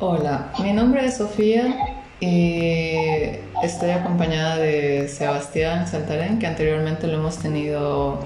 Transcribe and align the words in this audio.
Hola, 0.00 0.52
mi 0.62 0.72
nombre 0.72 1.04
es 1.06 1.16
Sofía 1.16 1.76
y 2.20 2.92
estoy 3.64 3.90
acompañada 3.90 4.56
de 4.56 5.08
Sebastián 5.08 5.88
Saltarén, 5.88 6.38
que 6.38 6.46
anteriormente 6.46 7.08
lo 7.08 7.14
hemos 7.14 7.38
tenido 7.38 8.20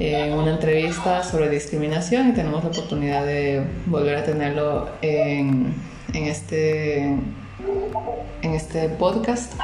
en 0.00 0.32
una 0.32 0.50
entrevista 0.50 1.22
sobre 1.22 1.48
discriminación 1.48 2.30
y 2.30 2.32
tenemos 2.32 2.64
la 2.64 2.70
oportunidad 2.70 3.24
de 3.24 3.62
volver 3.86 4.16
a 4.16 4.24
tenerlo 4.24 4.88
en, 5.00 5.76
en 6.12 6.24
este, 6.24 7.02
en 7.04 8.54
este 8.54 8.88
podcast 8.88 9.54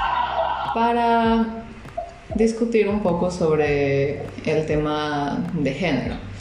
para 0.75 1.65
discutir 2.37 2.89
un 2.89 3.01
poco 3.01 3.33
sobre 3.33 4.23
el 4.45 4.65
tema 4.65 5.45
de 5.55 5.75
género. 5.75 6.36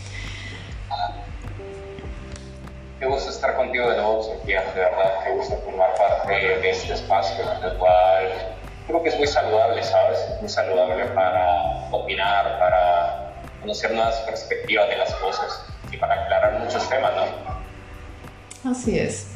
Contigo 3.66 3.90
de 3.90 3.98
nuevo, 3.98 4.24
Sofía, 4.24 4.62
de 4.74 4.80
verdad, 4.80 5.24
qué 5.24 5.32
gusto 5.32 5.58
formar 5.66 5.90
parte 5.96 6.34
de 6.34 6.70
este 6.70 6.94
espacio, 6.94 7.44
el 7.64 7.74
cual 7.78 8.56
creo 8.88 9.04
que 9.04 9.10
es 9.10 9.18
muy 9.18 9.28
saludable, 9.28 9.84
¿sabes? 9.84 10.20
Muy 10.40 10.50
saludable 10.50 11.06
para 11.06 11.88
opinar, 11.92 12.60
para 12.60 13.34
conocer 13.62 13.92
nuevas 13.92 14.16
perspectivas 14.22 14.88
de 14.90 14.98
las 14.98 15.14
cosas 15.16 15.66
y 15.92 15.98
para 15.98 16.24
aclarar 16.24 16.60
muchos 16.60 16.88
temas, 16.90 17.12
¿no? 17.16 18.72
Así 18.72 18.98
es. 19.00 19.32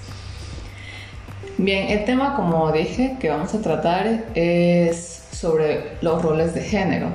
Bien, 1.58 1.90
el 1.90 2.06
tema, 2.06 2.36
como 2.36 2.72
dije, 2.72 3.18
que 3.20 3.30
vamos 3.30 3.54
a 3.54 3.62
tratar 3.62 4.08
es 4.36 5.28
sobre 5.32 5.98
los 6.02 6.22
roles 6.22 6.54
de 6.54 6.62
género. 6.62 7.08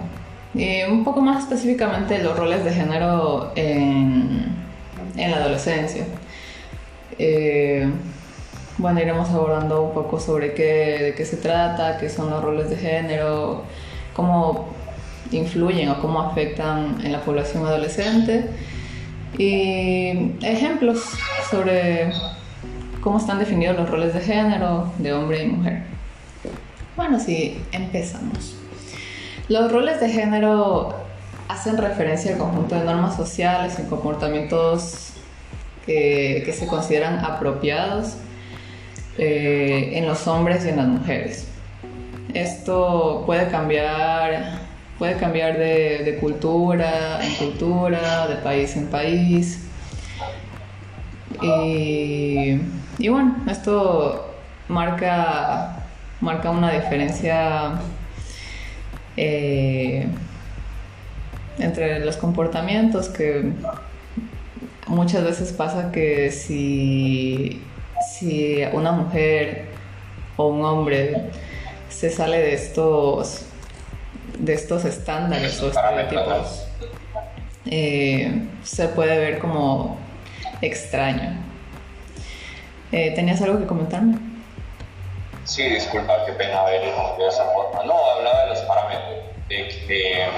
Y 0.54 0.82
un 0.84 1.02
poco 1.04 1.20
más 1.20 1.44
específicamente 1.44 2.18
los 2.18 2.36
roles 2.36 2.64
de 2.64 2.72
género 2.72 3.52
en, 3.56 4.54
en 5.16 5.30
la 5.30 5.38
adolescencia. 5.38 6.04
Eh, 7.18 7.88
bueno, 8.78 9.00
iremos 9.00 9.30
abordando 9.30 9.82
un 9.82 9.94
poco 9.94 10.18
sobre 10.18 10.54
qué, 10.54 10.98
de 11.00 11.14
qué 11.14 11.24
se 11.24 11.36
trata, 11.36 11.98
qué 11.98 12.08
son 12.08 12.30
los 12.30 12.42
roles 12.42 12.70
de 12.70 12.76
género, 12.76 13.62
cómo 14.14 14.68
influyen 15.30 15.88
o 15.90 16.00
cómo 16.00 16.20
afectan 16.20 16.98
en 17.04 17.12
la 17.12 17.20
población 17.20 17.64
adolescente 17.66 18.46
y 19.38 20.32
ejemplos 20.42 21.02
sobre 21.50 22.12
cómo 23.00 23.18
están 23.18 23.38
definidos 23.38 23.76
los 23.76 23.88
roles 23.90 24.14
de 24.14 24.20
género 24.20 24.92
de 24.98 25.12
hombre 25.12 25.44
y 25.44 25.46
mujer. 25.46 25.82
Bueno, 26.96 27.18
sí, 27.18 27.60
empezamos. 27.72 28.56
Los 29.48 29.70
roles 29.70 30.00
de 30.00 30.08
género 30.08 30.94
hacen 31.48 31.76
referencia 31.76 32.32
al 32.32 32.38
conjunto 32.38 32.76
de 32.76 32.84
normas 32.84 33.16
sociales 33.16 33.78
y 33.78 33.88
comportamientos 33.88 35.13
que, 35.86 36.54
se 36.56 36.66
consideran 36.66 37.24
apropiados 37.24 38.16
eh, 39.18 39.90
en 39.94 40.06
los 40.06 40.26
hombres 40.26 40.64
y 40.64 40.70
en 40.70 40.76
las 40.76 40.86
mujeres. 40.86 41.48
Esto 42.32 43.22
puede 43.26 43.48
cambiar, 43.48 44.58
puede 44.98 45.16
cambiar 45.16 45.58
de, 45.58 46.18
cultura 46.20 47.24
en 47.24 47.34
cultura, 47.34 48.26
de 48.26 48.36
país 48.36 48.76
en 48.76 48.86
país. 48.88 49.60
Y, 51.42 52.58
bueno, 53.08 53.36
esto 53.48 54.34
marca 54.68 55.80
marca 56.20 56.48
una 56.50 56.70
diferencia 56.70 57.72
eh, 59.16 60.06
entre 61.58 62.04
los 62.04 62.16
comportamientos 62.16 63.08
que 63.10 63.52
muchas 64.86 65.24
veces 65.24 65.52
pasa 65.52 65.90
que 65.92 66.30
si, 66.30 67.62
si 68.12 68.62
una 68.72 68.92
mujer 68.92 69.66
o 70.36 70.46
un 70.48 70.64
hombre 70.64 71.30
se 71.88 72.10
sale 72.10 72.38
de 72.38 72.54
estos 72.54 73.42
de 74.38 74.54
estos 74.54 74.84
estándares 74.84 75.62
o 75.62 75.68
estereotipos 75.68 76.66
eh, 77.66 78.42
se 78.62 78.88
puede 78.88 79.18
ver 79.18 79.38
como 79.38 79.96
extraño. 80.60 81.38
Eh, 82.92 83.12
¿Tenías 83.14 83.40
algo 83.42 83.58
que 83.58 83.66
comentarme? 83.66 84.18
Sí, 85.44 85.62
disculpa, 85.68 86.24
qué 86.26 86.32
pena 86.32 86.60
haber 86.60 86.82
de 86.82 87.28
esa 87.28 87.44
forma. 87.52 87.84
No, 87.84 87.96
hablaba 88.12 88.42
de 88.42 88.48
los 88.48 88.58
parámetros, 88.60 89.24
de, 89.48 90.28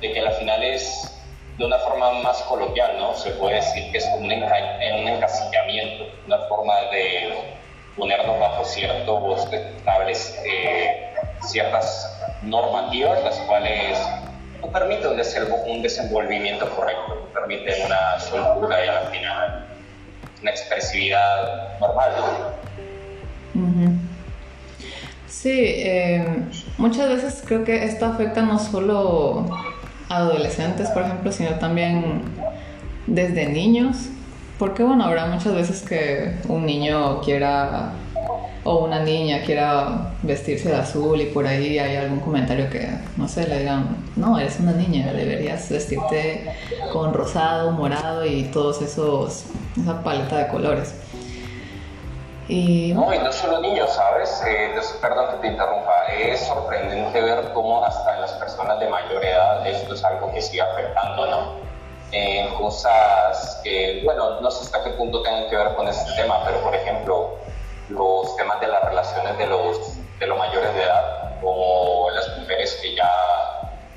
de 0.00 0.12
que 0.12 0.20
al 0.20 0.32
final 0.34 0.62
es 0.62 1.13
de 1.58 1.64
una 1.64 1.78
forma 1.78 2.10
más 2.22 2.42
coloquial, 2.42 2.98
¿no? 2.98 3.14
Se 3.14 3.30
puede 3.32 3.56
decir 3.56 3.90
que 3.92 3.98
es 3.98 4.04
como 4.06 4.26
un, 4.26 4.32
encasillamiento, 4.32 6.04
una 6.26 6.38
forma 6.48 6.74
de 6.92 7.32
ponernos 7.96 8.40
bajo 8.40 8.64
ciertos 8.64 9.48
eh, 10.44 11.14
ciertas 11.42 12.18
normativas, 12.42 13.22
las 13.22 13.38
cuales 13.40 13.98
no 14.60 14.68
permiten 14.68 15.10
un, 15.66 15.82
desenvolvimiento 15.82 16.68
correcto, 16.70 17.14
no 17.14 17.40
permiten 17.40 17.86
una 17.86 18.18
soltura 18.18 18.84
y 18.84 18.88
al 18.88 19.06
final 19.06 19.66
una 20.42 20.50
expresividad 20.50 21.78
normal. 21.78 22.12
Sí, 25.28 25.60
eh, 25.64 26.26
muchas 26.78 27.08
veces 27.08 27.42
creo 27.46 27.64
que 27.64 27.84
esto 27.84 28.06
afecta 28.06 28.42
no 28.42 28.58
solo 28.58 29.46
adolescentes, 30.16 30.88
por 30.90 31.02
ejemplo, 31.02 31.32
sino 31.32 31.50
también 31.58 32.22
desde 33.06 33.46
niños. 33.48 34.08
Porque 34.58 34.82
bueno, 34.82 35.04
habrá 35.04 35.26
muchas 35.26 35.54
veces 35.54 35.82
que 35.82 36.36
un 36.48 36.64
niño 36.64 37.20
quiera 37.20 37.92
o 38.64 38.84
una 38.84 39.00
niña 39.00 39.42
quiera 39.44 40.12
vestirse 40.22 40.70
de 40.70 40.76
azul 40.76 41.20
y 41.20 41.26
por 41.26 41.46
ahí 41.46 41.78
hay 41.78 41.96
algún 41.96 42.20
comentario 42.20 42.70
que, 42.70 42.88
no 43.16 43.28
sé, 43.28 43.46
le 43.46 43.58
digan, 43.58 43.96
no, 44.16 44.38
eres 44.38 44.58
una 44.58 44.72
niña, 44.72 45.12
deberías 45.12 45.68
vestirte 45.68 46.50
con 46.92 47.12
rosado, 47.12 47.72
morado 47.72 48.24
y 48.24 48.44
todos 48.44 48.80
esos, 48.80 49.44
esa 49.80 50.02
paleta 50.02 50.38
de 50.38 50.48
colores. 50.48 50.94
Y... 52.48 52.92
No, 52.92 53.14
y 53.14 53.18
no 53.18 53.32
solo 53.32 53.60
niños, 53.60 53.90
¿sabes? 53.94 54.42
Eh, 54.46 54.74
perdón 55.00 55.30
que 55.30 55.36
te 55.38 55.46
interrumpa, 55.48 56.06
es 56.12 56.46
sorprendente 56.46 57.22
ver 57.22 57.52
cómo 57.54 57.82
hasta 57.84 58.14
en 58.14 58.20
las 58.20 58.32
personas 58.32 58.78
de 58.80 58.88
mayor 58.88 59.24
edad 59.24 59.66
esto 59.66 59.94
es 59.94 60.04
algo 60.04 60.30
que 60.32 60.42
sigue 60.42 60.60
afectando, 60.60 61.26
¿no? 61.26 61.52
En 62.12 62.54
cosas 62.54 63.60
que, 63.64 64.02
bueno, 64.04 64.40
no 64.40 64.50
sé 64.50 64.64
hasta 64.64 64.84
qué 64.84 64.90
punto 64.90 65.22
tengan 65.22 65.48
que 65.48 65.56
ver 65.56 65.74
con 65.74 65.88
este 65.88 66.12
tema, 66.16 66.42
pero 66.44 66.60
por 66.60 66.74
ejemplo, 66.74 67.38
los 67.88 68.36
temas 68.36 68.60
de 68.60 68.68
las 68.68 68.84
relaciones 68.84 69.38
de 69.38 69.46
los, 69.46 70.18
de 70.18 70.26
los 70.26 70.38
mayores 70.38 70.74
de 70.74 70.82
edad, 70.82 71.40
como 71.40 72.10
las 72.10 72.28
mujeres 72.38 72.78
que 72.82 72.94
ya 72.94 73.10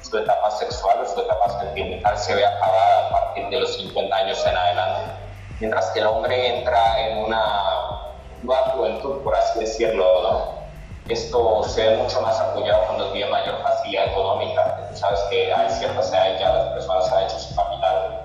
su 0.02 0.18
etapa 0.18 0.50
sexual 0.52 1.00
o 1.02 1.06
su 1.06 1.20
etapa 1.20 1.60
sentimental 1.60 2.18
se 2.18 2.34
ve 2.34 2.46
acabada 2.46 3.08
a 3.08 3.10
partir 3.10 3.50
de 3.50 3.60
los 3.60 3.76
50 3.76 4.16
años 4.16 4.46
en 4.46 4.56
adelante, 4.56 5.12
mientras 5.60 5.92
que 5.92 6.00
el 6.00 6.08
hombre 6.08 6.60
entra 6.60 7.08
en 7.08 7.18
una 7.18 7.77
nueva 8.44 8.72
juventud, 8.72 9.22
por 9.24 9.36
así 9.36 9.60
decirlo. 9.60 10.58
Esto 11.10 11.64
se 11.64 11.90
ve 11.90 11.98
mucho 11.98 12.20
más 12.22 12.38
apoyado 12.38 12.84
cuando 12.86 13.12
tiene 13.14 13.32
mayor 13.32 13.62
facilidad 13.64 14.08
económica. 14.08 14.90
Sabes 14.94 15.22
que 15.30 15.54
hay 15.54 15.70
ciertas 15.70 16.12
edades 16.12 16.40
ya 16.40 16.54
las 16.54 16.74
personas 16.74 17.12
han 17.14 17.24
hecho 17.24 17.40
su 17.40 17.56
capital. 17.56 18.24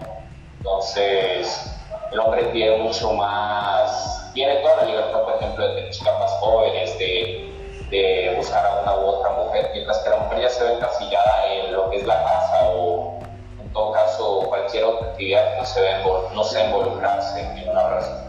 Entonces, 0.58 1.72
el 2.10 2.18
hombre 2.18 2.42
tiene 2.46 2.78
mucho 2.78 3.12
más, 3.12 4.30
tiene 4.34 4.56
toda 4.56 4.76
la 4.78 4.84
libertad, 4.84 5.22
por 5.22 5.34
ejemplo, 5.36 5.68
de 5.74 5.90
chicas 5.90 6.18
más 6.18 6.32
jóvenes, 6.40 6.98
de, 6.98 7.52
de 7.90 8.34
buscar 8.36 8.66
a 8.66 8.80
una 8.82 8.96
u 8.96 9.06
otra 9.06 9.30
mujer, 9.30 9.70
mientras 9.74 9.98
que 9.98 10.10
la 10.10 10.16
mujer 10.16 10.40
ya 10.40 10.48
se 10.48 10.64
ve 10.64 10.72
encasillada 10.74 11.52
en 11.52 11.72
lo 11.72 11.88
que 11.88 11.98
es 11.98 12.04
la 12.04 12.20
casa 12.24 12.68
o, 12.74 13.20
en 13.60 13.72
todo 13.72 13.92
caso, 13.92 14.40
cualquier 14.48 14.84
otra 14.84 15.08
actividad 15.08 15.54
que 15.54 15.60
no 15.60 15.66
se 15.66 15.80
ve, 15.80 16.04
no 16.34 16.44
se 16.44 16.64
involucrarse 16.64 17.40
en 17.40 17.68
una 17.70 17.88
relación 17.88 18.24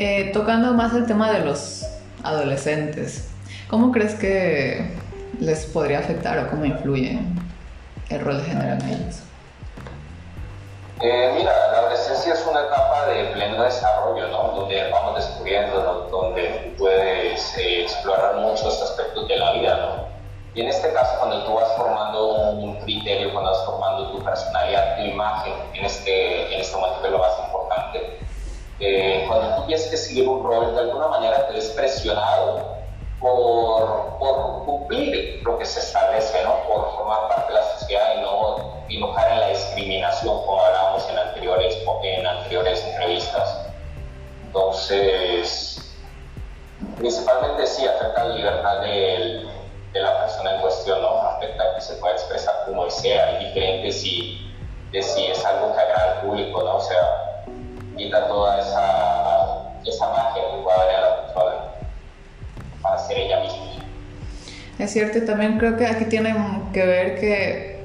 Eh, 0.00 0.30
tocando 0.32 0.74
más 0.74 0.94
el 0.94 1.06
tema 1.06 1.32
de 1.32 1.40
los 1.40 1.84
adolescentes, 2.22 3.30
¿cómo 3.68 3.90
crees 3.90 4.14
que 4.14 4.96
les 5.40 5.66
podría 5.66 5.98
afectar 5.98 6.38
o 6.38 6.48
cómo 6.50 6.64
influye 6.64 7.18
el 8.08 8.20
rol 8.20 8.38
de 8.38 8.44
género 8.44 8.74
en 8.74 8.88
ellos? 8.90 9.22
Eh, 11.00 11.32
mira, 11.36 11.52
la 11.72 11.78
adolescencia 11.78 12.32
es 12.32 12.46
una 12.48 12.60
etapa 12.60 13.06
de 13.06 13.24
pleno 13.32 13.60
desarrollo, 13.64 14.28
¿no? 14.28 14.52
Donde 14.60 14.88
vamos 14.88 15.16
descubriendo, 15.16 16.08
donde 16.12 16.74
puedes 16.78 17.58
eh, 17.58 17.82
explorar 17.82 18.36
muchos 18.36 18.80
aspectos 18.80 19.26
de 19.26 19.36
la 19.36 19.52
vida, 19.54 19.76
¿no? 19.78 20.08
Y 20.54 20.60
en 20.60 20.68
este 20.68 20.92
caso, 20.92 21.18
cuando 21.18 21.44
tú 21.44 21.54
vas 21.54 21.72
formando 21.76 22.50
un 22.52 22.80
criterio, 22.82 23.32
cuando 23.32 23.50
vas 23.50 23.64
formando 23.64 24.12
tu 24.12 24.22
personalidad, 24.24 24.96
tu 24.96 25.02
imagen, 25.02 25.54
en 25.74 25.84
este, 25.84 26.54
en 26.54 26.60
este 26.60 26.76
momento 26.76 27.02
que 27.02 27.10
lo 27.10 27.16
importante, 27.16 27.47
eh, 28.80 29.24
cuando 29.26 29.56
tú 29.56 29.66
tienes 29.66 29.86
que 29.86 29.96
seguir 29.96 30.28
un 30.28 30.44
rol, 30.44 30.74
de 30.74 30.80
alguna 30.80 31.08
manera 31.08 31.48
te 31.48 31.54
ves 31.54 31.70
presionado 31.70 32.76
por, 33.18 34.18
por, 34.18 34.64
cumplir 34.64 35.42
lo 35.42 35.58
que 35.58 35.64
se 35.64 35.80
establece, 35.80 36.44
¿no? 36.44 36.62
por 36.68 36.94
formar 36.94 37.28
parte 37.28 37.52
de 37.52 37.58
la 37.58 37.64
sociedad 37.78 38.14
y 38.16 38.20
no 38.20 38.84
dibujar 38.88 39.32
en 39.32 39.40
la 39.40 39.48
discriminación, 39.48 40.44
como 40.46 40.64
hablábamos 40.64 41.08
en 41.10 41.18
anteriores, 41.18 41.76
en 42.04 42.26
anteriores 42.26 42.84
entrevistas. 42.84 43.66
Entonces, 44.46 45.96
principalmente 46.96 47.66
sí 47.66 47.86
afecta 47.86 48.24
la 48.24 48.34
libertad 48.34 48.80
de 48.82 49.48
la 49.94 50.20
persona 50.20 50.54
en 50.54 50.60
cuestión, 50.60 51.02
¿no? 51.02 51.22
afecta 51.22 51.74
que 51.74 51.80
se 51.80 51.94
pueda 51.94 52.14
expresar 52.14 52.54
como 52.66 52.84
desea, 52.84 53.40
y 53.40 53.46
diferente 53.46 53.90
si, 53.90 54.52
de 54.92 55.02
si 55.02 55.26
es 55.26 55.44
algo 55.44 55.74
que 55.74 55.80
agrada 55.80 56.12
al 56.12 56.20
público, 56.20 56.62
¿no? 56.62 56.76
o 56.76 56.80
sea, 56.80 57.27
quita 57.98 58.28
toda 58.28 58.60
esa, 58.60 59.90
esa 59.90 60.08
magia 60.08 60.42
que 60.50 60.62
pueda 60.62 60.80
haber 60.80 60.94
en 60.94 61.00
la 61.02 61.22
persona 61.26 61.56
para 62.80 62.98
ser 62.98 63.18
ella 63.18 63.40
misma. 63.40 63.58
Es 64.78 64.92
cierto, 64.92 65.18
y 65.18 65.26
también 65.26 65.58
creo 65.58 65.76
que 65.76 65.86
aquí 65.86 66.04
tiene 66.04 66.34
que 66.72 66.86
ver 66.86 67.18
que 67.18 67.78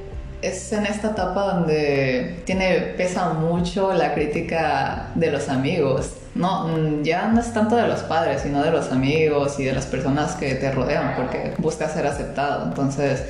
es 0.44 0.72
en 0.74 0.86
esta 0.86 1.12
etapa 1.12 1.54
donde 1.54 2.44
tiene, 2.46 2.94
pesa 2.98 3.30
mucho 3.34 3.94
la 3.94 4.14
crítica 4.14 5.08
de 5.16 5.32
los 5.32 5.50
amigos. 5.50 6.18
No, 6.36 7.02
ya 7.02 7.28
no 7.28 7.40
es 7.40 7.54
tanto 7.54 7.76
de 7.76 7.88
los 7.88 8.02
padres, 8.02 8.42
sino 8.42 8.62
de 8.64 8.72
los 8.72 8.92
amigos 8.92 9.60
y 9.60 9.64
de 9.64 9.74
las 9.74 9.86
personas 9.86 10.36
que 10.36 10.56
te 10.56 10.72
rodean, 10.72 11.16
porque 11.16 11.54
buscas 11.58 11.94
ser 11.94 12.06
aceptado. 12.06 12.66
Entonces, 12.66 13.26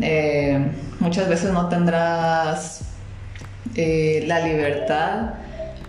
eh, 0.00 0.72
muchas 1.00 1.28
veces 1.28 1.52
no 1.52 1.68
tendrás 1.68 2.80
eh, 3.76 4.24
la 4.26 4.40
libertad 4.40 5.34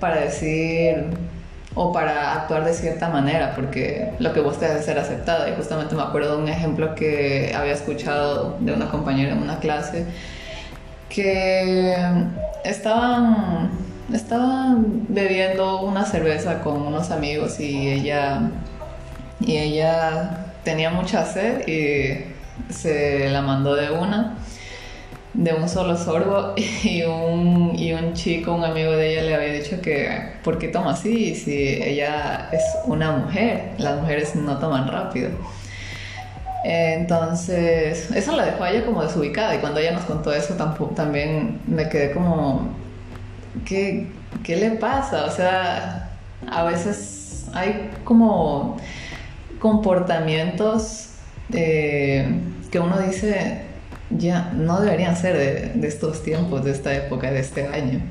para 0.03 0.19
decir 0.19 1.05
o 1.75 1.93
para 1.93 2.33
actuar 2.33 2.65
de 2.65 2.73
cierta 2.73 3.07
manera, 3.07 3.55
porque 3.55 4.11
lo 4.19 4.33
que 4.33 4.41
vos 4.41 4.59
te 4.59 4.65
hace 4.65 4.83
ser 4.83 4.99
aceptada. 4.99 5.49
Y 5.49 5.55
justamente 5.55 5.95
me 5.95 6.01
acuerdo 6.01 6.35
de 6.35 6.43
un 6.43 6.49
ejemplo 6.49 6.93
que 6.93 7.53
había 7.55 7.71
escuchado 7.71 8.57
de 8.59 8.73
una 8.73 8.89
compañera 8.89 9.31
en 9.31 9.41
una 9.41 9.59
clase, 9.59 10.03
que 11.07 11.95
estaban, 12.65 13.69
estaban 14.11 15.05
bebiendo 15.07 15.83
una 15.83 16.03
cerveza 16.03 16.59
con 16.59 16.81
unos 16.81 17.09
amigos 17.09 17.61
y 17.61 17.87
ella, 17.87 18.41
y 19.39 19.55
ella 19.55 20.47
tenía 20.65 20.89
mucha 20.89 21.23
sed 21.25 21.65
y 21.65 22.25
se 22.73 23.29
la 23.29 23.41
mandó 23.41 23.73
de 23.75 23.89
una 23.89 24.35
de 25.43 25.53
un 25.53 25.67
solo 25.67 25.97
sorbo 25.97 26.53
y 26.83 27.03
un, 27.03 27.73
y 27.75 27.93
un 27.93 28.13
chico, 28.13 28.53
un 28.53 28.63
amigo 28.63 28.91
de 28.91 29.11
ella 29.11 29.23
le 29.23 29.35
había 29.35 29.53
dicho 29.53 29.81
que 29.81 30.33
¿por 30.43 30.57
qué 30.57 30.69
toma 30.69 30.91
así? 30.91 31.35
Si 31.35 31.51
ella 31.51 32.49
es 32.51 32.63
una 32.85 33.11
mujer, 33.11 33.71
las 33.77 33.99
mujeres 33.99 34.35
no 34.35 34.57
toman 34.57 34.87
rápido. 34.87 35.29
Entonces, 36.65 38.09
eso 38.11 38.35
la 38.37 38.45
dejó 38.45 38.63
a 38.63 38.71
ella 38.71 38.85
como 38.85 39.03
desubicada 39.03 39.53
y 39.55 39.59
cuando 39.59 39.79
ella 39.81 39.91
nos 39.91 40.05
contó 40.05 40.31
eso 40.33 40.55
también 40.95 41.59
me 41.67 41.89
quedé 41.89 42.11
como, 42.11 42.69
¿qué, 43.65 44.07
qué 44.43 44.55
le 44.55 44.71
pasa? 44.71 45.25
O 45.25 45.31
sea, 45.31 46.09
a 46.49 46.63
veces 46.63 47.47
hay 47.53 47.91
como 48.05 48.77
comportamientos 49.59 51.09
eh, 51.51 52.27
que 52.71 52.79
uno 52.79 52.97
dice, 52.99 53.72
ya 54.17 54.51
no 54.53 54.79
deberían 54.81 55.15
ser 55.15 55.37
de, 55.37 55.87
estos 55.87 56.23
tiempos, 56.23 56.63
de 56.63 56.71
esta 56.71 56.93
época, 56.93 57.31
de 57.31 57.39
este 57.39 57.67
año. 57.67 58.01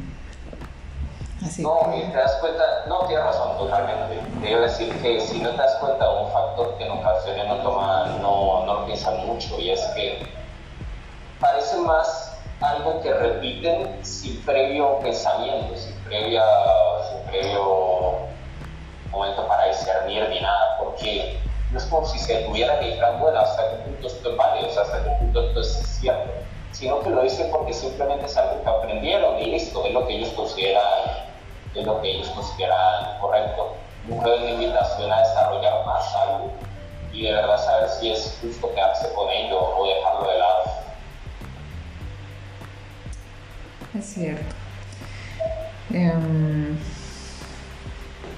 Así 1.44 1.62
no, 1.62 1.92
y 1.96 2.02
te 2.10 2.16
das 2.16 2.36
cuenta, 2.40 2.62
no, 2.86 3.00
tienes 3.06 3.24
razón 3.24 3.58
totalmente. 3.58 4.20
Te 4.40 4.60
decir 4.60 4.92
que 5.02 5.20
si 5.20 5.40
no 5.40 5.50
te 5.50 5.56
das 5.56 5.74
cuenta 5.76 6.08
de 6.08 6.22
un 6.22 6.30
factor 6.30 6.76
que 6.78 6.84
en 6.84 6.92
ocasiones 6.92 7.48
no, 7.48 7.56
toma, 7.56 8.18
no, 8.20 8.64
no 8.64 8.74
lo 8.74 8.86
piensan 8.86 9.26
mucho, 9.26 9.58
y 9.58 9.70
es 9.70 9.80
que 9.96 10.24
parece 11.40 11.76
más 11.78 12.38
algo 12.60 13.00
que 13.02 13.12
repiten 13.12 14.04
sin 14.04 14.40
previo 14.42 15.00
pensamiento, 15.00 15.76
sin, 15.76 15.94
previa, 16.04 16.44
sin 17.10 17.30
previo 17.30 18.32
momento 19.10 19.46
para 19.46 19.66
discernir 19.66 20.28
ni 20.28 20.40
nada, 20.40 20.61
no 21.92 22.06
si 22.06 22.18
se 22.18 22.36
tuviera 22.44 22.82
ir 22.82 22.98
bueno, 23.20 23.38
hasta 23.38 23.70
qué 23.70 23.76
punto 23.84 24.06
esto 24.06 24.30
es 24.30 24.36
válido, 24.36 24.68
hasta 24.68 25.04
qué 25.04 25.10
punto 25.18 25.42
esto 25.42 25.60
es 25.60 25.98
cierto, 26.00 26.30
sino 26.72 27.00
que 27.00 27.10
lo 27.10 27.22
dicen 27.22 27.50
porque 27.50 27.72
simplemente 27.72 28.26
es 28.26 28.36
algo 28.36 28.62
que 28.62 28.68
aprendieron 28.68 29.38
y 29.40 29.46
listo, 29.46 29.84
es 29.84 29.92
lo 29.92 30.06
que 30.06 30.16
ellos 30.16 30.30
consideran, 30.30 30.82
es 31.74 31.84
lo 31.84 32.00
que 32.00 32.10
ellos 32.10 32.28
consideran 32.30 33.20
correcto. 33.20 33.74
Nunca 34.08 34.34
es 34.34 34.40
una 34.40 34.50
invitación 34.50 35.12
a 35.12 35.20
desarrollar 35.20 35.86
más 35.86 36.14
algo 36.16 36.50
y 37.12 37.24
de 37.24 37.32
verdad 37.32 37.58
saber 37.58 37.88
si 37.90 38.10
es 38.10 38.38
justo 38.40 38.74
quedarse 38.74 39.12
con 39.12 39.28
ello 39.30 39.60
o 39.60 39.86
dejarlo 39.86 40.30
de 40.30 40.38
lado. 40.38 40.62
Es 43.98 44.06
cierto. 44.06 44.54
Em, 45.92 46.78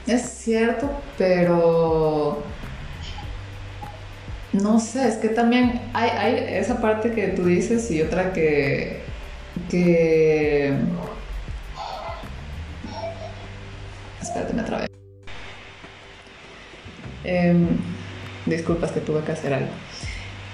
es 0.07 0.23
cierto, 0.23 0.91
pero 1.17 2.43
no 4.55 4.79
sé, 4.79 5.09
es 5.09 5.17
que 5.17 5.29
también 5.29 5.81
hay, 5.93 6.47
esa 6.49 6.81
parte 6.81 7.11
que 7.11 7.29
tú 7.29 7.45
dices 7.45 7.91
y 7.91 8.01
otra 8.03 8.33
que, 8.33 9.01
que... 9.69 10.73
Espérate, 14.23 14.53
me 14.55 14.63
trabé. 14.63 14.87
Eh, 17.25 17.67
disculpas 18.47 18.93
que 18.93 19.01
tuve 19.01 19.23
que 19.23 19.33
hacer 19.33 19.55
algo. 19.55 19.71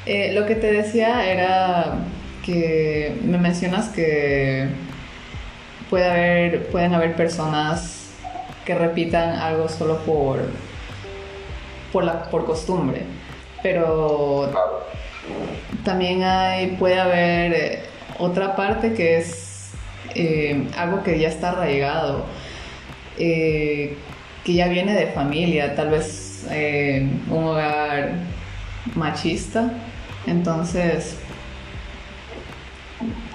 Eh, 0.06 0.32
lo 0.32 0.47
que 0.47 0.55
te 0.55 0.73
decía 0.73 1.31
era 1.31 1.99
que 2.44 3.19
me 3.23 3.37
mencionas 3.37 3.91
que 3.91 4.67
puede 5.91 6.11
haber, 6.11 6.69
pueden 6.69 6.94
haber 6.94 7.14
personas 7.17 8.12
que 8.64 8.75
repitan 8.75 9.37
algo 9.37 9.69
solo 9.69 9.99
por, 10.05 10.38
por, 11.93 12.05
la, 12.05 12.31
por 12.31 12.47
costumbre 12.47 13.19
pero 13.62 14.50
también 15.84 16.22
hay, 16.22 16.76
puede 16.78 16.98
haber 16.98 17.52
eh, 17.52 17.82
otra 18.18 18.56
parte 18.56 18.94
que 18.94 19.18
es 19.18 19.70
eh, 20.14 20.66
algo 20.76 21.02
que 21.02 21.18
ya 21.18 21.28
está 21.28 21.50
arraigado, 21.50 22.24
eh, 23.18 23.96
que 24.44 24.54
ya 24.54 24.68
viene 24.68 24.94
de 24.94 25.06
familia, 25.08 25.74
tal 25.74 25.90
vez 25.90 26.26
un 27.28 27.44
hogar 27.44 28.12
machista, 28.94 29.70
entonces 30.26 31.18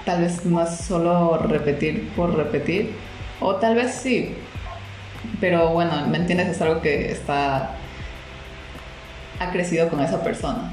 tal 0.04 0.22
vez 0.22 0.44
no 0.44 0.60
es 0.62 0.70
solo 0.76 1.38
repetir 1.38 2.08
por 2.16 2.36
repetir, 2.36 2.94
o 3.40 3.54
tal 3.56 3.76
vez 3.76 3.94
sí, 3.94 4.34
pero 5.40 5.70
bueno, 5.70 6.06
¿me 6.08 6.18
entiendes? 6.18 6.48
Es 6.48 6.60
algo 6.60 6.80
que 6.80 7.12
está 7.12 7.76
ha 9.38 9.50
crecido 9.50 9.88
con 9.88 10.00
esa 10.00 10.20
persona. 10.20 10.70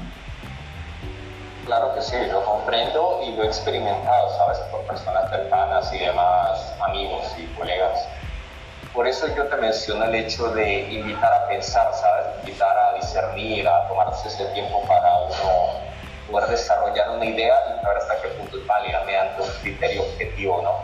Claro 1.66 1.94
que 1.94 2.02
sí, 2.02 2.16
lo 2.30 2.44
comprendo 2.44 3.20
y 3.24 3.32
lo 3.32 3.42
he 3.42 3.46
experimentado, 3.46 4.36
¿sabes? 4.36 4.58
Por 4.70 4.82
personas 4.82 5.30
cercanas 5.30 5.92
y 5.94 5.98
demás 5.98 6.74
amigos 6.80 7.24
y 7.38 7.46
colegas. 7.56 8.06
Por 8.92 9.08
eso 9.08 9.26
yo 9.34 9.44
te 9.46 9.56
menciono 9.56 10.04
el 10.04 10.14
hecho 10.14 10.50
de 10.50 10.82
invitar 10.92 11.32
a 11.32 11.48
pensar, 11.48 11.92
¿sabes? 11.94 12.26
Invitar 12.40 12.76
a 12.76 12.94
discernir, 12.94 13.66
a 13.66 13.88
tomarse 13.88 14.28
ese 14.28 14.44
tiempo 14.46 14.82
para 14.86 15.16
uno 15.22 15.94
poder 16.30 16.48
desarrollar 16.50 17.10
una 17.10 17.24
idea 17.24 17.54
y 17.66 17.82
saber 17.82 17.98
hasta 17.98 18.20
qué 18.22 18.28
punto 18.28 18.58
es 18.58 18.66
válida 18.66 19.02
mediante 19.04 19.42
un 19.42 19.48
criterio 19.62 20.02
objetivo, 20.02 20.62
¿no? 20.62 20.80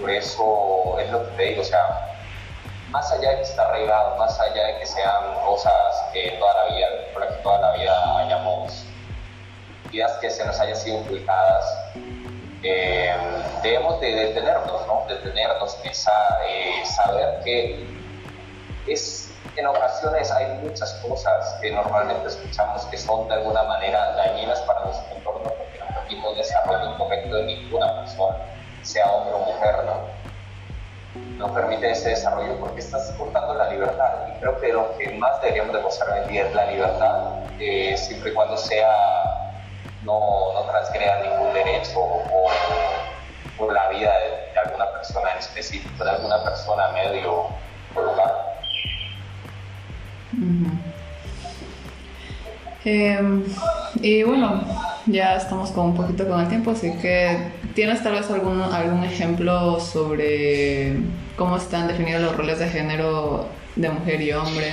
Por 0.00 0.10
eso 0.10 0.98
es 1.00 1.10
lo 1.10 1.24
que 1.24 1.36
te 1.36 1.42
digo, 1.44 1.62
o 1.62 1.64
sea, 1.64 2.16
más 2.90 3.10
allá 3.12 3.30
de 3.30 3.36
que 3.36 3.42
está 3.42 3.62
arraigado, 3.66 4.16
más 4.16 4.38
allá 4.40 4.66
de 4.66 4.78
que 4.78 4.86
sean 4.86 5.34
cosas 5.44 5.95
que 6.12 6.36
toda 6.38 6.54
la 6.54 6.74
vida, 6.74 6.86
por 7.12 7.26
que 7.26 7.34
toda 7.42 7.58
la 7.58 7.72
vida 7.72 8.18
hayamos, 8.18 8.84
vidas 9.90 10.12
que 10.20 10.30
se 10.30 10.44
nos 10.44 10.58
hayan 10.60 10.76
sido 10.76 10.98
inculcadas, 11.00 11.78
eh, 12.62 13.14
debemos 13.62 14.00
de 14.00 14.12
detenernos, 14.12 14.86
¿no? 14.86 15.04
Detenernos, 15.08 15.74
pensar, 15.76 16.40
eh, 16.48 16.84
saber 16.84 17.40
que 17.44 17.86
es, 18.86 19.32
en 19.56 19.66
ocasiones 19.66 20.30
hay 20.30 20.46
muchas 20.62 20.92
cosas 21.06 21.58
que 21.60 21.70
normalmente 21.70 22.28
escuchamos 22.28 22.84
que 22.86 22.98
son 22.98 23.28
de 23.28 23.34
alguna 23.34 23.62
manera 23.62 24.12
dañinas 24.12 24.60
para 24.62 24.84
nuestro 24.84 25.16
entorno 25.16 25.50
porque 25.50 25.78
no 25.78 25.86
permiten 25.94 26.36
desarrollo 26.36 26.98
correcto 26.98 27.36
de 27.36 27.42
ninguna 27.44 28.00
persona, 28.00 28.36
sea 28.82 29.06
hombre 29.10 29.34
o 29.34 29.38
mujer, 29.38 29.84
¿no? 29.84 30.26
no 31.38 31.52
permite 31.52 31.90
ese 31.90 32.10
desarrollo 32.10 32.58
porque 32.58 32.80
estás 32.80 33.12
cortando 33.18 33.45
creo 34.40 34.60
que 34.60 34.72
lo 34.72 34.96
que 34.98 35.10
más 35.14 35.40
deberíamos 35.40 35.74
de 35.74 35.82
gozar 35.82 36.08
hoy 36.10 36.38
es 36.38 36.54
la 36.54 36.70
libertad, 36.70 37.16
eh, 37.58 37.96
siempre 37.96 38.30
y 38.30 38.34
cuando 38.34 38.56
sea, 38.56 38.88
no, 40.04 40.52
no 40.54 40.62
transgreda 40.62 41.22
ningún 41.22 41.52
derecho 41.52 42.00
o, 42.00 42.50
la 43.72 43.88
vida 43.88 44.12
de, 44.52 44.58
alguna 44.58 44.86
persona 44.92 45.32
en 45.32 45.38
específico, 45.38 46.04
de 46.04 46.10
alguna 46.10 46.42
persona, 46.44 46.88
medio 46.92 47.46
o 47.94 48.00
lugar. 48.00 48.32
Em, 52.84 53.44
y 53.96 54.22
bueno, 54.22 54.62
ya 55.06 55.36
estamos 55.36 55.70
con 55.70 55.86
un 55.86 55.96
poquito 55.96 56.28
con 56.28 56.40
el 56.40 56.48
tiempo, 56.48 56.70
así 56.70 56.96
que 56.98 57.50
¿tienes 57.74 58.02
tal 58.02 58.12
vez 58.12 58.30
algún, 58.30 58.62
algún 58.62 59.04
ejemplo 59.04 59.80
sobre 59.80 60.96
cómo 61.36 61.56
están 61.56 61.88
definidos 61.88 62.22
los 62.22 62.36
roles 62.36 62.58
de 62.58 62.68
género 62.68 63.46
de 63.76 63.90
mujer 63.90 64.20
y 64.20 64.32
hombre? 64.32 64.72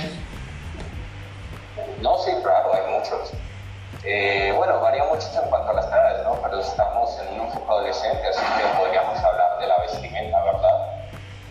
No, 2.00 2.18
sí, 2.18 2.32
claro, 2.42 2.72
hay 2.74 2.98
muchos. 2.98 3.32
Eh, 4.02 4.52
bueno, 4.56 4.80
varía 4.80 5.04
mucho 5.04 5.26
en 5.42 5.48
cuanto 5.48 5.70
a 5.70 5.74
las 5.74 5.86
edades, 5.86 6.24
¿no? 6.24 6.34
Pero 6.42 6.60
estamos 6.60 7.18
en 7.20 7.40
un 7.40 7.46
enfoque 7.46 7.70
adolescente, 7.70 8.26
así 8.28 8.40
que 8.40 8.78
podríamos 8.78 9.18
hablar 9.22 9.58
de 9.60 9.66
la 9.66 9.78
vestimenta, 9.78 10.42
¿verdad? 10.42 10.86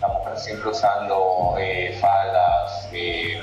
La 0.00 0.08
mujer 0.08 0.36
siempre 0.36 0.68
usando 0.68 1.54
eh, 1.58 1.96
faldas, 2.00 2.88
eh, 2.92 3.42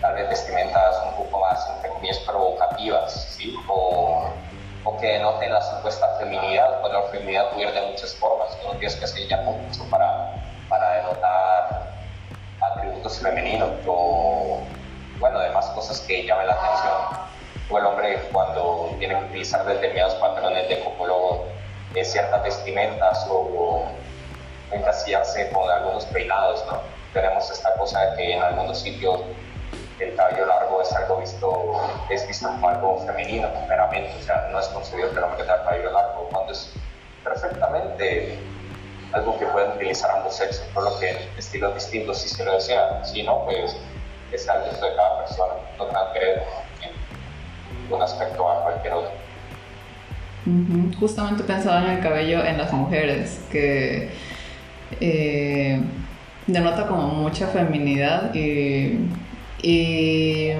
tal 0.00 0.14
vez 0.14 0.28
vestimentas 0.28 1.02
un 1.06 1.24
poco 1.24 1.40
más, 1.40 1.68
entre 1.76 1.90
comillas, 1.90 2.18
provocativas, 2.20 3.12
¿sí? 3.12 3.54
O, 3.68 4.24
o 4.84 4.96
que 4.98 5.06
denoten 5.06 5.52
la 5.52 5.60
supuesta 5.60 6.16
feminidad, 6.18 6.80
cuando 6.80 7.00
la 7.00 7.08
feminidad 7.08 7.50
puede 7.50 7.68
ir 7.68 7.74
de 7.74 7.82
muchas 7.82 8.14
formas, 8.14 8.56
no 8.64 8.70
tienes 8.72 8.96
que 8.96 9.06
ser 9.06 9.28
ya 9.28 9.38
mucho 9.38 9.84
para 9.90 10.01
femeninos 13.22 13.70
o, 13.86 14.60
bueno, 15.18 15.38
además 15.38 15.66
cosas 15.74 16.00
que 16.00 16.24
llamen 16.26 16.46
la 16.46 16.54
atención. 16.54 17.22
O 17.70 17.78
el 17.78 17.86
hombre 17.86 18.28
cuando 18.32 18.94
tiene 18.98 19.18
que 19.18 19.24
utilizar 19.26 19.64
determinados 19.64 20.14
patrones 20.16 20.68
de 20.68 20.80
como 20.80 21.46
de 21.94 22.04
ciertas 22.04 22.42
vestimentas 22.42 23.26
o, 23.30 23.86
encasillarse 24.70 25.50
con 25.50 25.68
algunos 25.68 26.06
peinados, 26.06 26.64
¿no? 26.66 26.80
Tenemos 27.12 27.50
esta 27.50 27.74
cosa 27.74 28.00
de 28.00 28.16
que 28.16 28.32
en 28.32 28.42
algunos 28.42 28.80
sitios 28.80 29.20
el 29.98 30.16
cabello 30.16 30.46
largo 30.46 30.80
es 30.80 30.90
algo 30.92 31.18
visto, 31.18 31.72
es 32.08 32.26
visto 32.26 32.48
como 32.48 32.68
algo 32.70 32.98
femenino, 33.04 33.48
meramente, 33.68 34.14
o 34.18 34.22
sea, 34.22 34.48
no 34.50 34.58
es 34.58 34.66
concebido 34.68 35.10
que 35.10 35.18
el 35.18 35.24
hombre 35.24 35.42
tenga 35.42 35.62
cabello 35.62 35.92
largo, 35.92 36.28
cuando 36.32 36.52
es 36.52 36.72
perfectamente 37.22 38.38
algo 39.12 39.38
que 39.38 39.46
pueden 39.46 39.72
utilizar 39.72 40.10
ambos 40.10 40.36
sexos, 40.36 40.64
por 40.74 40.84
lo 40.84 40.98
que 40.98 41.16
estilos 41.38 41.74
distintos 41.74 42.18
si 42.18 42.28
se 42.28 42.44
lo 42.44 42.54
desea, 42.54 43.04
si 43.04 43.22
no, 43.22 43.44
pues 43.44 43.76
es 44.32 44.48
algo 44.48 44.66
de 44.66 44.96
cada 44.96 45.18
persona, 45.24 45.54
no 45.78 45.86
transgrede 45.86 46.42
en 46.82 47.92
un 47.92 48.02
aspecto 48.02 48.50
a 48.50 48.62
cualquier 48.62 48.94
otro. 48.94 49.12
Justamente 50.98 51.44
pensaba 51.44 51.84
en 51.84 51.90
el 51.90 52.00
cabello 52.00 52.44
en 52.44 52.58
las 52.58 52.72
mujeres, 52.72 53.40
que 53.50 54.10
eh, 55.00 55.80
denota 56.46 56.86
como 56.86 57.08
mucha 57.08 57.46
feminidad 57.48 58.34
y, 58.34 59.08
y 59.62 60.50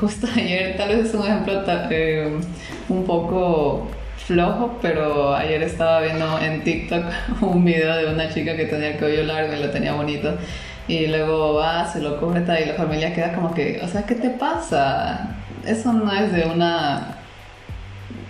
justo 0.00 0.26
ayer 0.36 0.76
tal 0.76 0.88
vez 0.88 1.08
es 1.08 1.14
un 1.14 1.26
ejemplo 1.26 1.62
eh, 1.90 2.40
un 2.88 3.04
poco 3.04 3.88
flojo, 4.30 4.78
pero 4.80 5.34
ayer 5.34 5.60
estaba 5.64 6.02
viendo 6.02 6.38
en 6.38 6.62
TikTok 6.62 7.04
un 7.40 7.64
video 7.64 7.96
de 7.96 8.12
una 8.12 8.28
chica 8.28 8.56
que 8.56 8.66
tenía 8.66 8.90
el 8.90 8.98
cabello 8.98 9.24
largo 9.24 9.54
y 9.54 9.60
lo 9.60 9.70
tenía 9.70 9.92
bonito 9.92 10.38
y 10.86 11.08
luego 11.08 11.54
va, 11.54 11.84
se 11.86 12.00
lo 12.00 12.20
corta 12.20 12.60
y 12.60 12.66
la 12.66 12.74
familia 12.74 13.12
queda 13.12 13.32
como 13.32 13.52
que, 13.52 13.80
o 13.82 13.88
sea, 13.88 14.06
¿qué 14.06 14.14
te 14.14 14.30
pasa? 14.30 15.36
Eso 15.66 15.92
no 15.92 16.12
es 16.12 16.32
de 16.32 16.44
una 16.44 17.16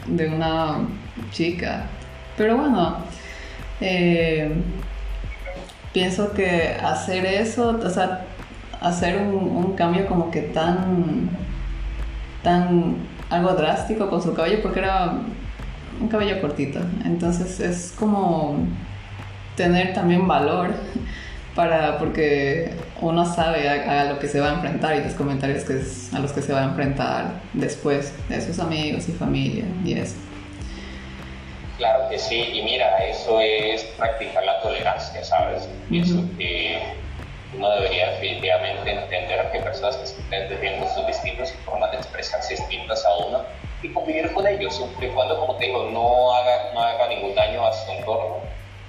de 0.06 0.28
una 0.28 0.78
chica. 1.32 1.84
Pero 2.36 2.56
bueno, 2.56 2.96
eh, 3.80 4.50
pienso 5.92 6.32
que 6.32 6.76
hacer 6.82 7.26
eso, 7.26 7.78
o 7.82 7.90
sea, 7.90 8.24
hacer 8.80 9.18
un, 9.18 9.74
cambio 9.76 10.06
como 10.06 10.30
que 10.30 10.42
tan, 10.42 11.30
tan, 12.42 12.96
algo 13.28 13.52
drástico 13.54 14.08
con 14.08 14.22
su 14.22 14.34
cabello, 14.34 14.62
porque 14.62 14.80
era 14.80 15.12
un 16.00 16.08
cabello 16.08 16.40
cortito. 16.40 16.80
Entonces 17.04 17.60
es 17.60 17.94
como 17.98 18.56
tener 19.56 19.92
también 19.92 20.26
valor 20.26 20.74
para, 21.54 21.98
porque 21.98 22.72
uno 23.00 23.24
sabe 23.26 23.68
a, 23.68 24.04
lo 24.04 24.18
que 24.18 24.28
se 24.28 24.40
va 24.40 24.50
a 24.50 24.54
enfrentar 24.54 24.96
y 24.96 25.04
los 25.04 25.14
comentarios 25.14 25.64
que 25.64 25.80
a 26.16 26.20
los 26.20 26.32
que 26.32 26.42
se 26.42 26.52
va 26.52 26.60
a 26.60 26.64
enfrentar 26.64 27.32
después 27.52 28.12
de 28.28 28.40
sus 28.40 28.58
amigos 28.58 29.08
y 29.08 29.12
familia 29.12 29.64
y 29.84 29.94
eso. 29.94 30.16
Claro 31.78 32.10
que 32.10 32.18
sí, 32.18 32.36
y 32.52 32.62
mira, 32.62 32.98
eso 33.06 33.40
es 33.40 33.84
practicar 33.96 34.44
la 34.44 34.60
tolerancia, 34.60 35.24
¿sabes? 35.24 35.66
Pienso 35.88 36.22
que 36.36 36.78
uno 37.56 37.70
debería 37.70 38.10
definitivamente 38.10 38.92
entender 38.92 39.50
que 39.50 39.60
personas 39.60 39.96
que 39.96 40.04
estén 40.04 40.48
teniendo 40.48 40.86
sus 40.94 41.06
distintos 41.06 41.54
y 41.54 41.64
formas 41.64 41.90
de 41.92 41.96
expresarse 41.96 42.54
distintas 42.54 43.02
a 43.06 43.26
uno 43.26 43.44
y 43.82 43.92
convivir 43.92 44.32
con 44.32 44.46
ellos, 44.46 44.76
siempre 44.76 45.08
y 45.08 45.10
cuando, 45.10 45.38
como 45.38 45.56
te 45.56 45.66
digo, 45.66 45.84
no 45.90 46.34
haga, 46.34 46.72
no 46.74 46.82
haga 46.82 47.08
ningún 47.08 47.34
daño 47.34 47.66
a 47.66 47.72
su 47.72 47.90
entorno, 47.90 48.36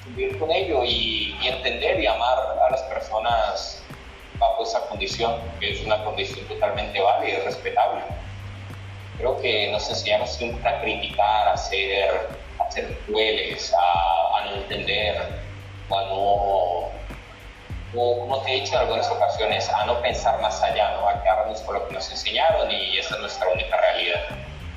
convivir 0.04 0.38
con 0.38 0.52
ellos 0.52 0.84
y, 0.86 1.36
entender 1.44 2.00
y 2.00 2.08
amar 2.08 2.38
a 2.38 2.72
las 2.72 2.82
personas 2.84 3.84
bajo 4.38 4.64
esa 4.64 4.88
condición, 4.88 5.36
que 5.60 5.72
es 5.72 5.86
una 5.86 6.04
condición 6.04 6.46
totalmente 6.48 7.00
válida 7.00 7.40
y 7.40 7.42
respetable. 7.42 8.02
Creo 9.18 9.40
que 9.40 9.72
nos 9.72 9.88
enseñamos 9.90 10.32
siempre 10.32 10.68
a 10.68 10.82
criticar, 10.82 11.48
a 11.48 11.58
ser 11.58 12.42
ser 12.72 12.98
crueles, 13.06 13.74
a, 13.78 14.46
no 14.46 14.56
entender, 14.56 15.18
o 15.90 15.98
a 15.98 16.04
no, 16.06 16.92
como 17.94 18.42
te 18.44 18.52
he 18.52 18.62
dicho 18.62 18.74
en 18.74 18.80
algunas 18.80 19.10
ocasiones, 19.10 19.70
a 19.70 19.86
no 19.86 20.02
pensar 20.02 20.42
más 20.42 20.62
allá, 20.64 20.92
¿no? 20.92 21.10
a 21.10 21.22
quedarnos 21.22 21.62
con 21.62 21.76
lo 21.76 21.88
que 21.88 21.94
nos 21.94 22.10
enseñaron 22.10 22.72
y 22.72 22.98
esa 22.98 23.16
es 23.16 23.22
nuestra 23.22 23.50
única 23.50 23.76
realidad. 23.78 24.22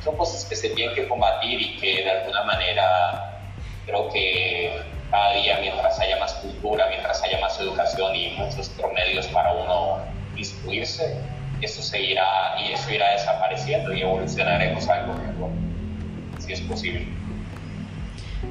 Son 0.04 0.16
cosas 0.16 0.44
que 0.44 0.54
se 0.54 0.68
tienen 0.70 0.94
que 0.94 1.08
combatir 1.08 1.61
y 1.61 1.76
que 1.78 2.04
de 2.04 2.11
alguna 2.11 2.44
manera 2.44 3.40
creo 3.87 4.11
que 4.11 4.82
cada 5.11 5.32
día 5.34 5.58
mientras 5.61 5.99
haya 5.99 6.18
más 6.18 6.34
cultura, 6.34 6.87
mientras 6.88 7.23
haya 7.23 7.40
más 7.40 7.58
educación 7.58 8.14
y 8.14 8.30
muchos 8.37 8.68
promedios 8.70 9.26
para 9.28 9.52
uno 9.52 9.99
instruirse, 10.37 11.16
eso 11.62 11.82
seguirá 11.82 12.56
y 12.61 12.73
eso 12.73 12.90
irá 12.90 13.12
desapareciendo 13.12 13.94
y 13.94 14.02
evolucionaremos 14.02 14.88
algo 14.88 15.14
mejor, 15.14 15.50
si 16.38 16.52
es 16.52 16.61
posible. 16.62 17.08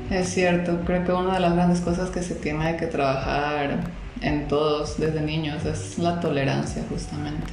Es 0.10 0.34
cierto, 0.34 0.80
creo 0.86 1.04
que 1.06 1.12
una 1.12 1.36
de 1.36 1.40
las 1.40 1.54
grandes 1.54 1.82
cosas 1.82 2.10
que 2.10 2.24
se 2.24 2.36
tiene 2.36 2.78
que 2.78 2.88
trabajar 2.88 3.80
en 4.22 4.48
todos 4.48 5.00
desde 5.00 5.22
niños 5.22 5.66
es 5.66 6.00
la 6.00 6.20
tolerancia 6.20 6.84
justamente. 6.90 7.52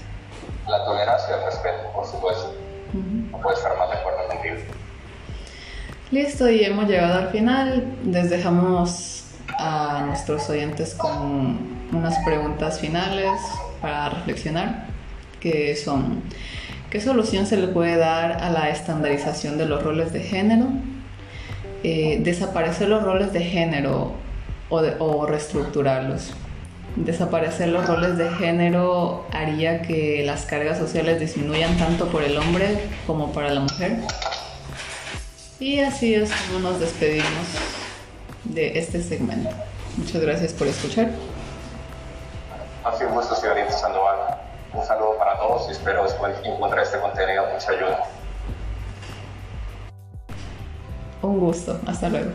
La 0.69 0.85
tolerancia 0.85 1.29
y 1.31 1.39
el 1.39 1.45
respeto, 1.45 1.91
por 1.95 2.07
supuesto. 2.07 2.60
No 2.93 3.39
puedes 3.39 3.59
estar 3.59 3.77
más 3.79 3.91
de 3.91 3.97
acuerdo 3.97 4.27
contigo. 4.29 4.57
Listo, 6.11 6.51
y 6.51 6.65
hemos 6.65 6.89
llegado 6.89 7.19
al 7.19 7.29
final. 7.29 7.85
Les 8.05 8.31
dejamos 8.31 9.25
a 9.59 10.05
nuestros 10.07 10.49
oyentes 10.51 10.95
con 10.95 11.59
unas 11.93 12.19
preguntas 12.25 12.81
finales 12.81 13.41
para 13.81 14.11
reflexionar, 14.11 14.87
que 15.41 15.77
son, 15.77 16.23
¿qué 16.91 17.01
solución 17.01 17.47
se 17.47 17.57
le 17.57 17.69
puede 17.69 17.97
dar 17.97 18.33
a 18.43 18.51
la 18.51 18.71
estandarización 18.71 19.59
de 19.59 19.67
los 19.67 19.83
roles 19.83 20.13
de 20.13 20.21
género? 20.21 20.67
Eh, 21.83 22.21
desaparecer 22.23 22.89
los 22.89 23.03
roles 23.03 23.33
de 23.33 23.41
género 23.41 24.13
o, 24.69 25.27
reestructurarlos. 25.27 26.33
Desaparecer 26.97 27.69
los 27.69 27.87
roles 27.87 28.19
de 28.19 28.29
género 28.31 29.25
haría 29.33 29.83
que 29.83 30.23
las 30.25 30.45
cargas 30.45 30.77
sociales 30.77 31.21
disminuyan 31.21 31.79
tanto 31.79 32.09
por 32.09 32.23
el 32.23 32.37
hombre 32.37 32.81
como 33.07 33.33
para 33.33 33.51
la 33.51 33.61
mujer. 33.61 33.99
Y 35.61 35.81
así 35.81 36.15
es 36.15 36.33
como 36.33 36.61
nos 36.61 36.81
despedimos 36.81 37.47
de 38.45 38.79
este 38.79 39.03
segmento. 39.03 39.51
Muchas 39.97 40.21
gracias 40.21 40.53
por 40.53 40.67
escuchar. 40.67 41.11
Ha 42.85 42.97
sido 42.97 43.11
un 43.11 43.15
gusto, 43.15 43.37
señorita 43.37 43.71
Sandoval. 43.71 44.39
Un 44.73 44.85
saludo 44.85 45.17
para 45.19 45.39
todos 45.39 45.69
y 45.69 45.73
espero 45.73 46.05
encontrar 46.45 46.85
este 46.85 46.99
contenido 46.99 47.45
mucha 47.53 47.71
ayuda. 47.71 48.05
Un 51.23 51.39
gusto. 51.39 51.79
Hasta 51.87 52.09
luego. 52.09 52.31